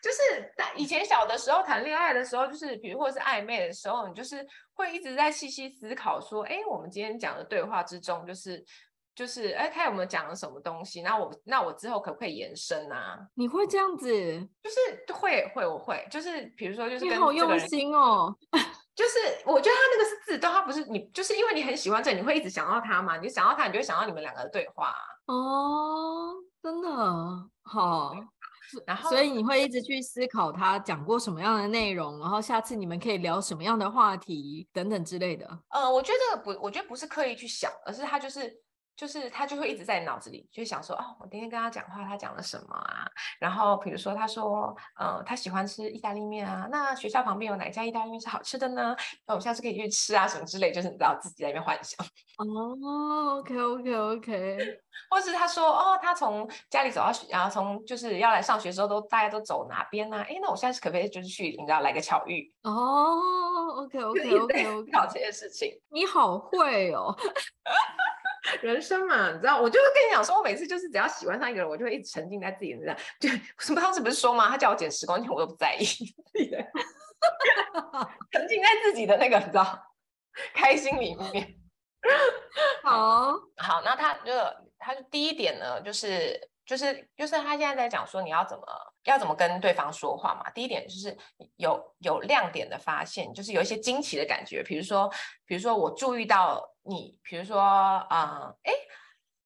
[0.02, 8.64] 就是在以前小的时候谈恋爱的时候，就是比如或者是暧昧的时候，你就是会一直在细细思考说，哎，我们今天讲的对话之中，就是。
[9.14, 11.02] 就是哎，他有没有讲了什么东西？
[11.02, 13.18] 那我那我之后可不可以延伸啊？
[13.34, 14.08] 你会这样子？
[14.62, 18.34] 就是会会我会，就是比如说就是跟你好用心哦。
[18.96, 19.91] 就是我觉得他
[20.42, 23.16] 那个是自动，他不是你，就是因为你很喜欢这，你会一直想到他嘛？
[23.18, 24.94] 你想到他，你就会想到你们两个的对话
[25.26, 26.34] 哦。
[26.62, 26.88] 真的
[27.62, 28.14] 好，
[28.86, 35.46] 然后所以你会一直去思考他讲过什么样的内容，然后下次你们可以聊什么样的话题等等之类的。
[35.70, 38.62] 呃，我觉得不，我觉得不是刻意去想，而是他就是。
[38.96, 43.06] 就是他就会一直在脑子里就想说，哦，我今天跟他讲话，他讲了什么啊？
[43.40, 48.94] 然后比如说他说，呃，他喜欢吃意大利面啊，那学校旁边有哪家意大利面是好吃的呢？
[49.26, 52.04] 那我们下次可以去吃啊，什么之类，就是你知道自己在那边幻想。
[52.38, 54.58] 哦，OK OK OK。
[55.10, 60.22] 或是他说，哦，他从家里走到学，然后从就是要来上学的时候都大家都走哪边呢？
[60.22, 62.52] 哎，那我现在是可不可以就是去，你知道来个巧遇？
[62.62, 63.18] 哦
[63.78, 64.90] ，OK OK OK OK。
[64.90, 67.14] 搞这些事情，你好会哦。
[68.60, 73.28] 人生嘛，你知道，我就是跟你讲说，我每次就是只要喜欢上一个人，我就会一直沉浸在自己的这样，就
[73.58, 74.48] 什么当时不是说吗？
[74.48, 75.84] 他叫我减十公斤，我都不在意，
[78.30, 79.80] 沉浸在自己的那个你知道
[80.54, 81.54] 开心里面。
[82.82, 84.32] 好好，那他就
[84.78, 88.64] 他就第一点呢，就是就是就是他现在在讲说你要怎么
[89.04, 90.50] 要怎么跟对方说话嘛。
[90.50, 91.16] 第一点就是
[91.56, 95.10] 有有亮点的发现，就是有一些惊奇的感觉，比如说
[95.46, 96.68] 比如说我注意到。
[96.84, 98.76] 你比如说啊，哎、呃，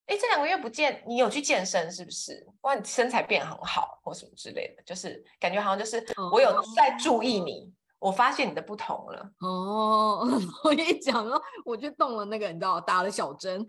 [0.07, 2.47] 哎，这两个月不见，你有去健身是不是？
[2.63, 9.31] 哇，你身材变很好，或什么之类的，就是感觉好像就是我有在注意你，哦、我发现你的不同了。
[9.41, 10.27] 哦，
[10.65, 13.61] 我一讲说，我就动了那个，你知道，打了小针。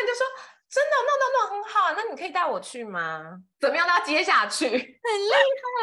[0.00, 0.24] 你就说
[0.72, 3.38] 真的，那那那很好，那你可以带我去吗？
[3.60, 3.92] 怎么样都？
[3.92, 4.70] 要接下去？
[4.70, 5.32] 很厉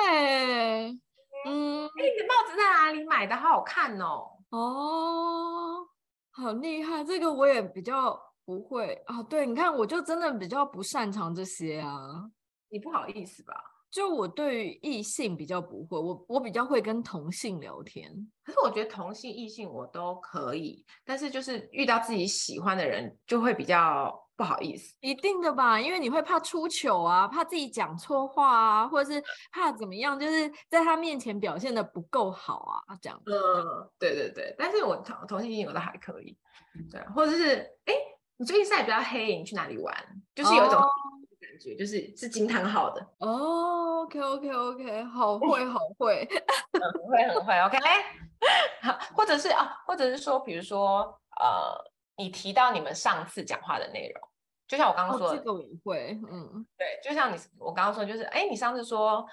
[0.07, 0.99] 害。
[1.45, 3.35] 嗯，哎，你的帽子在哪里买的？
[3.35, 4.27] 好好看哦。
[4.49, 5.87] 哦，
[6.31, 7.03] 好厉害！
[7.03, 9.21] 这个我也比较不会啊。
[9.21, 12.27] 对，你看，我就真的比较不擅长这些啊。
[12.69, 13.53] 你不好意思吧？
[13.91, 18.11] 就我对于异性比较不会，我我比较会跟同性聊天。
[18.43, 24.95] 可是我觉得同性、异性我都可以，但是就是遇到自己喜欢的人，就会比较不好意思。
[25.01, 29.21] 一定的吧，因为你会怕出糗啊，怕自己讲错话啊，或者是
[29.51, 33.21] 怕怎么样，就是在他面前表现的不够好啊，这样。
[33.25, 33.33] 嗯，
[33.99, 34.55] 对对对。
[34.57, 36.37] 但是我同同性异性我都还可以，
[36.89, 37.93] 对，或者是哎，
[38.37, 39.93] 你最近晒比较黑，你去哪里玩？
[40.33, 40.79] 就是有一种。
[40.79, 40.89] Oh.
[41.77, 46.25] 就是是惊叹号的哦，OK OK OK， 好会好会，
[46.71, 47.77] 很会很会，OK，
[48.81, 51.01] 好，或者是啊，或者是说，比如说
[51.41, 51.75] 呃
[52.19, 54.21] 你提到你们上次讲话的内容，
[54.67, 59.25] 就像我刚刚说的，哦、这个我会，嗯，对，就像你我刚刚说，就是哎，你上次说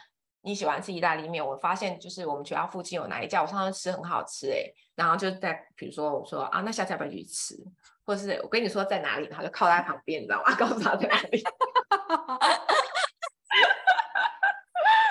[0.43, 4.63] 你喜欢吃意大利面，我发现就是我们学校附近有哪一家，我上次吃很好吃，哎，
[4.95, 7.57] 然后就在比如说我说啊，那下次要不要去吃？
[8.05, 10.55] 或者是我跟你说在哪里，然后就靠在旁边，你知道吗？
[10.57, 11.43] 告诉他在哪里。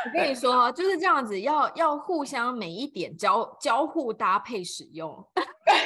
[0.05, 5.27] 我跟你说，就是这样子，要要互相每一点交交互搭配使用。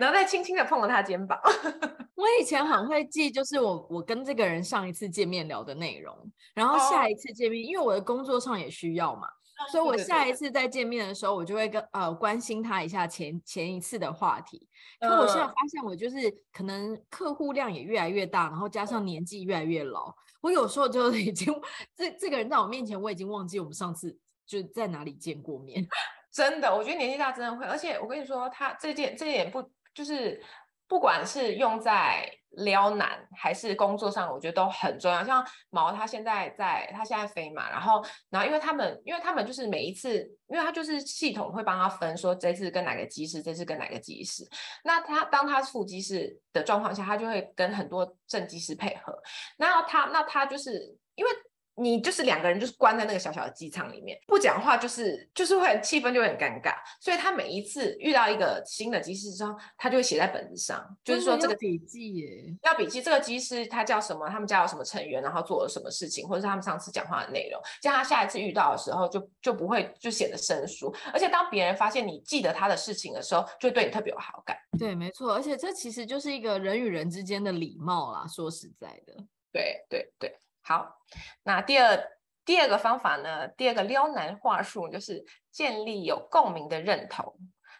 [0.00, 1.38] 对，然后再轻轻的碰了他肩膀。
[2.16, 6.16] 我以前很会记，就是我我跟这个人上一次见面聊的内容，
[6.54, 9.28] 然后下一次见面，因为我的工作上也需要嘛。
[9.70, 14.66] 所以，我下一次再见面的时候，我就会跟呃关心他一下前前一次的话题。
[14.98, 16.16] 可我现在发现，我就是
[16.50, 21.54] 可能客户量也越来越大，然后加上年纪越来越老，我有时候就 已经
[21.94, 25.86] 这这个人在我面前，我已经忘记我们上次就在哪里见过面。
[26.32, 29.62] 真的，我觉得年纪大真的会，而且我跟你说，他这件这点不
[29.94, 30.42] 就是。
[30.90, 32.28] 不管是用在
[32.64, 35.22] 撩男还是工作上，我觉得都很重要。
[35.22, 44.44] 像毛他现在在，他现在飞嘛，然后，然后因为他们，因为他们就是每一次，因为他就是系统会帮他分，说这次跟哪个机师，这次跟哪个机师。
[44.82, 49.16] 那他当他副机师的状况下，他就会跟很多正机师配合。
[49.58, 50.72] 那他，那他就是
[51.14, 51.30] 因为。
[51.80, 56.74] 你就是两个人，就是关在那个小小的机舱里面，不讲话，就是就是会很气氛就会很尴尬。
[57.00, 70.94] 所以他每一次遇到一个新的机师之后，他就会写在本子上，就是说这个笔记耶，要笔记这个机师他叫什么，他们家有什么成员，然后做了什么事情，或者是他们上次讲话的内容，这样他下一次遇到的时候就就不会就显得生疏。
[71.12, 74.56] 而且当别人发现你记得他的事情的时候，就会对你特别有好感。
[74.78, 78.26] 对，没错，而且这其实就是一个人与人之间的礼貌啦。
[78.26, 79.14] 说实在的，
[79.52, 80.36] 对对对。
[80.62, 80.98] 好，
[81.42, 81.98] 那第二
[82.44, 83.48] 第二个方法呢？
[83.48, 87.34] 第二个撩男话术就是建立有共鸣的认同。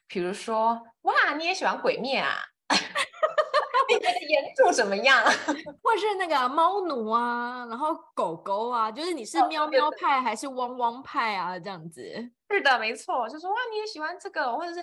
[0.07, 2.37] 比如说，哇，你也喜欢鬼灭啊？
[3.89, 5.25] 你觉得原著怎么样？
[5.83, 11.59] 或是那个猫奴啊，然后狗狗啊，就是你是喵喵派还是汪汪派啊？
[11.59, 12.03] 这样子。
[12.49, 14.81] 是的，没错，就说哇，你也喜欢这个，或者是。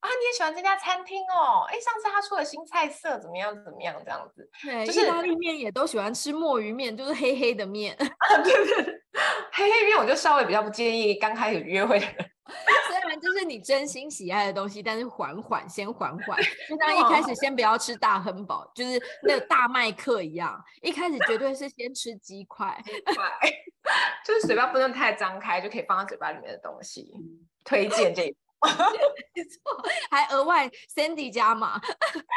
[0.00, 1.66] 啊，你也喜欢这家餐厅哦？
[1.68, 3.52] 哎，上次他出了新菜色，怎么样？
[3.64, 4.00] 怎么样？
[4.04, 7.94] 这样子，对，就是意大利面也都喜欢吃墨鱼面，就是黑黑的面。
[7.94, 9.02] 啊， 对对对，
[9.52, 12.30] 黑黑面我就稍微比较不建议刚开始约会的人。
[12.88, 23.30] 虽然就是你真心喜爱的东西，但是缓缓，先缓缓，就像一开始 先不要吃大亨堡，就是那个大麦克一样，一开始绝对是先吃鸡块，鸡块，
[24.24, 27.12] 就是嘴巴不能太张开，就可以放到嘴巴里面的东西。
[27.64, 28.34] 推荐这。
[29.34, 29.60] 没错，
[30.10, 31.80] 还额外 Sandy 加码，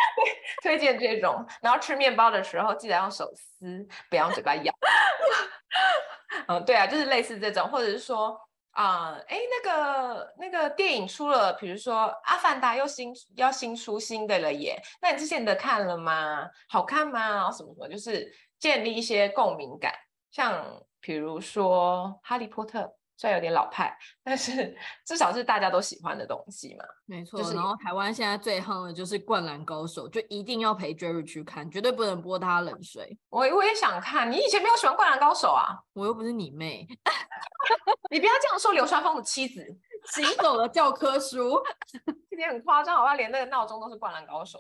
[0.62, 1.46] 推荐这种。
[1.62, 4.74] 然后吃面包的时候，记得用手撕，不要用嘴巴咬。
[6.48, 8.40] 嗯，对啊，就是类似这种，或者是说，
[8.72, 16.48] 啊、哎，那个那个电影出了，比如说《阿凡达》又新要新出新的了耶，那你之前的看了吗？
[16.70, 17.52] 好看吗？
[17.52, 19.94] 什么什么，就是建立一些共鸣感，
[20.32, 22.80] 像比如说《哈利波特》。
[23.22, 26.84] 虽然有点老派，但是至少是大家都喜欢的东西嘛。
[27.06, 33.16] 没错，就是、然后台湾现在最夯的就是《灌篮高手》，就一定要陪 Jerry 去看，绝对不能泼他冷水。
[33.30, 35.78] 我我也想看，你以前没有喜欢《灌篮高手》啊？
[35.94, 36.88] 我又不是你妹，
[38.10, 39.64] 你不要这样说流川枫的妻子，
[40.16, 41.62] 行走的教科书，
[42.28, 44.58] 今天很夸张，好像连那个闹钟都是《灌篮高手》。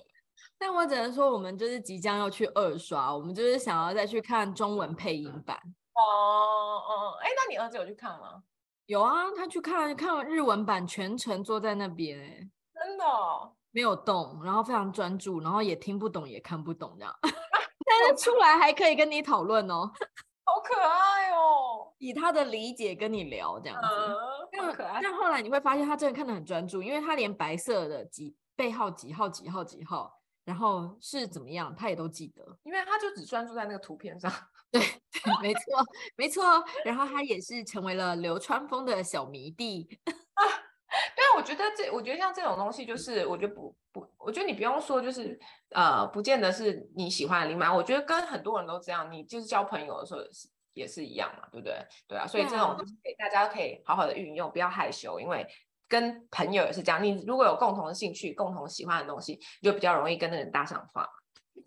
[0.59, 5.57] 但我只能说，我们就是即将要去二刷，我们就是想要再去看中文配音版。
[5.95, 8.43] 哦哦，哎，那你儿子有去看吗？
[8.91, 19.89] 有啊，他去看看日文版，全程坐在那边，哎，真的哦，没有动，然后非常专注，然后也听不懂，也看不懂这样， 但是出来还可以跟你讨论哦，
[20.43, 23.87] 好可爱哦，以他的理解跟你聊这样子，
[24.59, 24.99] 嗯，好可爱。
[25.01, 34.29] 但后来你会发现，他真的看得很专注，因为他连白色的几背号几号几号几号，然后是怎么样，他也都记得，因为他就只专注在那个图片上。
[34.71, 34.89] 对，对，
[35.41, 35.61] 没错，
[36.15, 36.43] 没错。
[36.85, 39.99] 然后他也是成为了流川枫的小迷弟
[40.33, 40.43] 啊。
[41.15, 47.73] 对啊，我觉得这，我觉得像这种东西，就是我觉得不不，我觉得你不用说，就是呃，不见得是你喜欢的另一半。
[47.73, 51.75] 我觉得跟很多人都这样，你就是交朋友的时候也是也是一样嘛，对不对？
[52.07, 55.47] 对啊，所以这种就是给大家可以好好的运用，不要害羞，因为
[55.87, 57.01] 跟朋友也是这样。
[57.01, 61.07] 你如果有共同的兴趣、共同喜欢的东西，你就比较容易跟那人搭上话。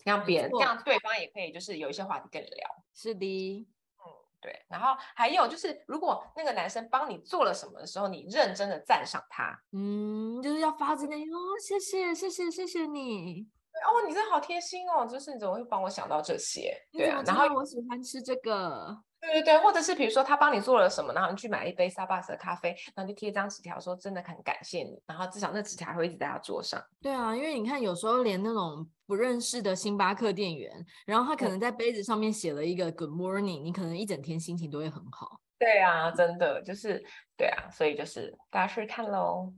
[0.04, 2.68] 让别人这样，对方也可以就是有一些话题跟你聊。
[2.94, 3.66] 是的，
[3.98, 4.04] 嗯，
[4.40, 4.64] 对。
[4.68, 13.48] 然后还有就是，如果那个男生帮你做了什么的时候，你认真的赞赏他，嗯，就是要发自内心哦，谢谢，谢谢，谢谢你。
[13.84, 16.76] 哦，你真的好贴心哦，就是你怎么会帮我想到这些？
[16.92, 18.96] 对啊，然后我喜欢吃这个。
[19.20, 26.78] 对对对，或者是比如说他帮你做了什么，然后你去买一杯 Starbucks 的咖啡，然后就贴一张纸条说真的很感谢你，然后至少那纸条会一直在他桌上。
[27.00, 35.40] 对啊，因为你看有时候连那种不认识的星巴克店员，然后他可能在杯子上面写了一个 Good morning，你可能一整天心情都会很好。
[35.58, 37.02] 对啊，真的就是
[37.36, 39.52] 对啊，所以就是大家试试看喽。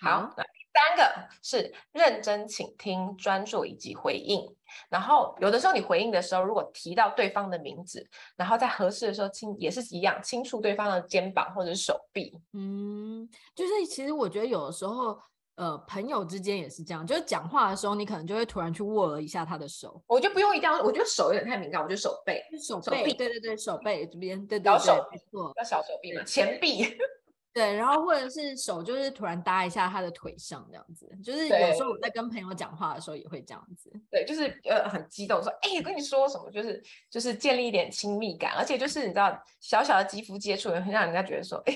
[0.00, 4.40] 好，那第三个是认真倾听、专注以及回应。
[4.88, 12.32] 然后有的时候你回应的时候，如果提到对方的名字，然后在合适的时候轻也是一样轻触对方的肩膀或者是手臂。
[12.54, 15.20] 嗯，就是其实我觉得有的时候，
[15.60, 20.02] 呃，朋友之间也是这样，就是讲话的时候，你可能就会突然去握了一下他的手。
[20.06, 26.86] 我就不用一定要，我觉得手有点太敏感，我觉得手背、手背，手臂对对对，手背这边，对对对，小手没错，要小手臂嘛，前臂。
[27.52, 33.92] 对，然后或者是手就是突然搭一下他的腿上，这样子，就是有时候我在跟朋友讲话的时候也会这样子。
[34.10, 41.72] 对，就是呃很激动说，哎，跟你说什么，就是就是建立一点亲密感，而且就是你知道小小的肌肤接触，也会让人家觉得说，哎，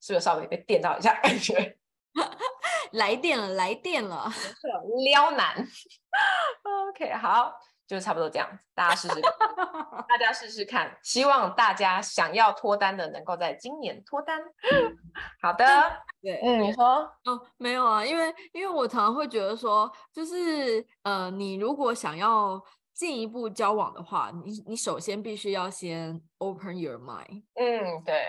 [0.00, 1.74] 是不是稍微被电到一下感觉？
[2.92, 4.30] 来电了，来电了，
[5.04, 5.66] 撩男。
[6.90, 7.52] OK，好。
[7.86, 9.30] 就差不多这样，大家试试看，
[10.08, 14.40] 大家试试看，希望大家想要脱单的能够在今年脱单。
[15.42, 15.66] 好的，
[16.22, 22.58] 对，嗯，你说，哦，没有啊，因为因为我常常会觉得说，就是呃，你如果想要
[22.94, 27.42] 进一步交往的话，你你首先必须要先 open your mind。
[27.52, 28.24] 嗯，对，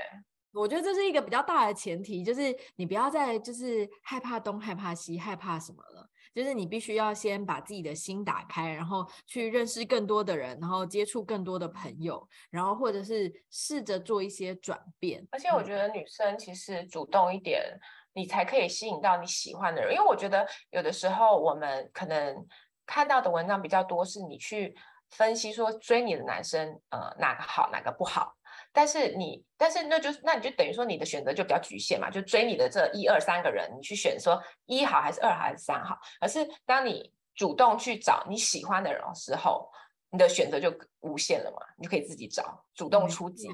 [0.56, 6.10] 我觉得这是一个比较大的前提，就是你不要再就是害怕东害怕西害怕什么了。
[6.34, 15.26] 就是你必须要先把自己的心打开，然后去认识更多的人，然后接触更多的朋友，然后或者是试着做一些转变。
[15.32, 17.64] 而且我觉得女生其实主动一点，
[18.12, 19.94] 你才可以吸引到你喜欢的人。
[19.94, 22.46] 因为我觉得有的时候我们可能
[22.86, 24.76] 看到的文章比较多，是你去
[25.12, 28.36] 分析说追你的男生，呃，哪个好，哪个不好。
[28.76, 35.98] 但是你，但是那就那你就等于说你的选择就比较局限嘛，就追你的这一二三个人，你去选说一好还是二好还是三好。
[36.20, 39.72] 而是当你主动去找你喜欢的人的时候，
[40.10, 43.48] 你的选择就无限了嘛，你就可以自己找，主动出击。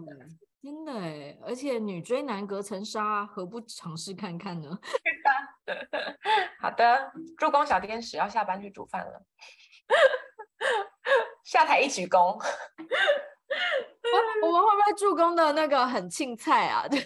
[0.64, 4.70] 真的哎，而且女追男隔层纱，何不尝试看看呢？
[6.60, 9.24] 好的，助攻小天使要下班去煮饭了，
[11.46, 12.44] 下台一鞠躬。
[14.44, 16.86] 我们会不会助攻的那个很青菜啊？
[16.90, 17.00] 对，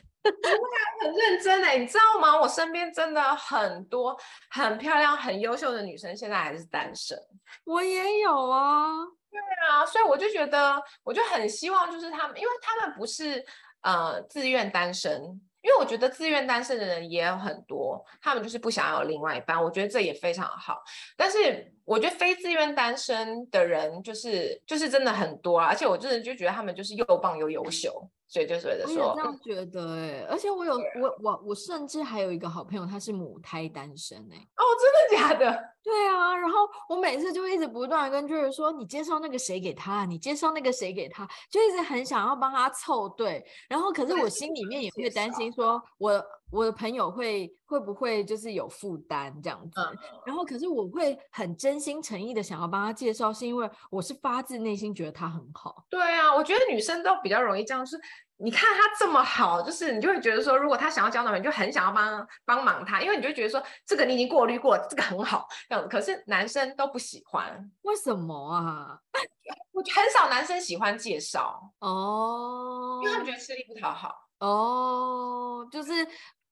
[1.02, 2.40] 很认真哎，你知道吗？
[2.40, 4.18] 我身边真的很多
[4.50, 7.18] 很漂亮、很优秀的女生，现在还是单身。
[7.64, 8.94] 我也有啊，
[9.30, 9.40] 对
[9.70, 13.44] 啊，所以我就觉得，我就很希望，就是他们，因为他们不是
[13.82, 15.42] 呃自愿单身。
[15.66, 20.84] 因为我觉得自愿单身的人也有很多，他们就是不想要有另外一半，我觉得这也非常好。
[21.18, 28.08] 但是我觉得非自愿单身的人就是就是真的很多啊，而且我真的就觉得他们就是又棒又优秀。
[28.28, 35.64] 所以就觉得说，我也这样觉得哎、欸，而且我有我我我甚至还有一个好朋友，他是母胎单身哎、欸，哦，真的假的？
[35.86, 55.86] 对啊，然后我每次就一直不断跟 Jerry 说，你介绍那个谁给他，你介绍那个谁给他，就一直很想要帮他凑对，然后可是我心里面也会担心说，我我的朋友会会不会就是有负担这样子，嗯、然后可是我会很真心诚意的想要帮他介绍，是因为我是发自内心觉得他很好。
[55.88, 57.96] 对啊，我觉得女生都比较容易这样，是。
[58.38, 65.90] 你看他这么好，就是你就会觉得说，如果他想要交男朋友，你就很想要帮帮忙他，因为你就会觉得说，这个你已经过滤过了，这个很好这样子。
[65.90, 69.00] 可是男生都不喜欢，为什么啊？
[69.72, 76.08] 我很少男生喜欢介绍哦，因为他们觉得吃力不讨好哦，就是。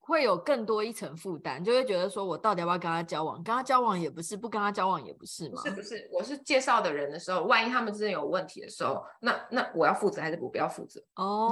[0.06, 3.42] 会有更多一层负担，就会觉得说，我到底要不要跟他交往？
[3.42, 5.62] 跟他交往也不是，不跟他交往也不是嘛。
[5.64, 6.10] 是不是？
[6.12, 11.02] 我是介绍的人的时候，万一他们之间有问题的时候，那那我要负责还是不不要负责？
[11.16, 11.48] 哦，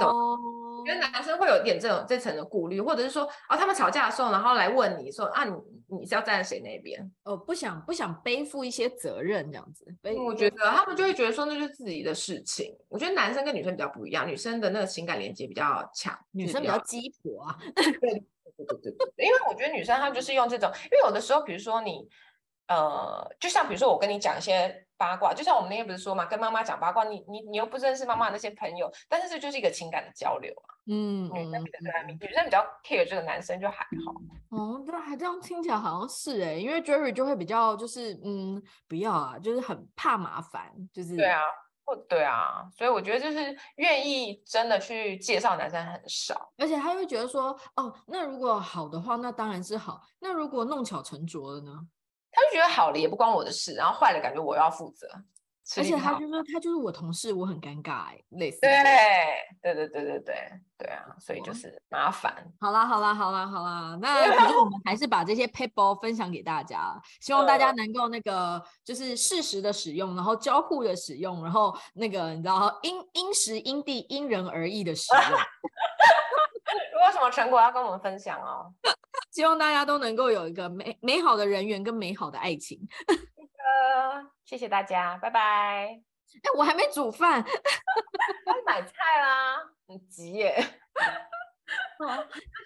[0.78, 5.54] 我觉得男生会有一点这种这层的顾虑，或者是说，哦，他们吵架的时候，然后来问你说，啊，你
[6.00, 7.10] 你是要站在谁那边？
[7.24, 9.86] 哦，不想不想背负一些责任这样子。
[10.26, 12.76] 我觉得他们就会觉得说，那就是自己的事情。
[12.90, 17.58] 我觉得男生跟女生比较不一样，女生的那个情感连接比较强，女生比较鸡婆啊。
[17.98, 18.22] 对。
[18.56, 22.08] 对对对对，因为我觉得女生她就是用这种，因为有的时候，比如说你，
[22.68, 30.74] 呃，就像比如说我跟你讲一些八卦，就像我们那天不是说嘛，跟妈妈讲八卦，你你你又不认识妈妈那些朋友，但是这就是一个情感的交流啊。
[30.86, 34.12] 嗯，女生比较女生比较 care 这个男生就还好。
[34.50, 41.40] 哦，对，还这样听起来好像是哎，因为 Jerry 就会比较就是嗯，不要啊，就是很怕麻烦，就是对啊。
[42.08, 50.00] 对啊，所以我觉得就是愿意真的去介绍男生很少，而且他会觉得说，哦，那如果好的话，那当然是好。
[50.18, 51.72] 那如果弄巧成拙了呢？
[52.30, 55.06] 他就觉得好了也不关我的事，然后坏了感觉我要负责。
[55.76, 58.58] 而且他就说，他就是我同事，我很尴尬，类似。
[58.60, 58.72] 对
[59.62, 62.34] 对对对对对对啊，所以就是麻烦。
[62.60, 75.22] 好啦好啦好啦好啦， 那我们还是把这些撇步分享给大家，希望大家能够那个就是适时的使用，然后交互的使用，然后那个你知道因因时因地因人而异的使用。
[76.92, 78.72] 如果有什么成果要跟我们分享哦，
[79.30, 82.80] 希望大家都能够有一个美美好的人缘跟美好的爱情。
[84.52, 85.40] 呃，谢谢大家，拜拜。
[85.40, 85.98] 哎，
[86.58, 87.42] 我还没煮饭，
[88.66, 89.56] 买菜啦，
[89.88, 90.54] 很急耶。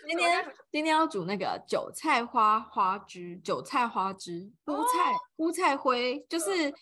[0.09, 6.73] 今天今天要煮那个韭菜花花汁，韭菜花汁，乌菜乌菜灰，就是是，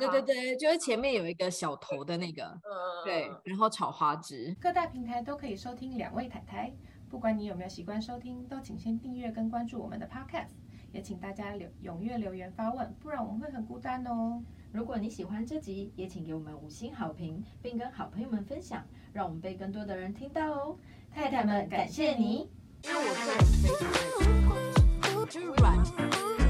[0.00, 2.60] 对对对，就是前面有一个小头的那个，
[3.04, 4.56] 对，然后炒花枝。
[4.60, 6.74] 各大平台都可以收听两位太太，
[7.08, 10.48] 不管你有没有习惯收听，都请先订阅跟关注我们的 Podcast，
[10.96, 14.42] 也请大家留踊跃留言发问，不然我们会很孤单哦。
[14.72, 18.82] 如果你喜欢这集，也请给我们五星好评，并跟好朋友们分享，
[19.12, 20.78] 让我们被更多的人听到哦。
[21.12, 22.48] 太太们，感谢你。
[22.82, 26.45] 因为我个人非常的就是软。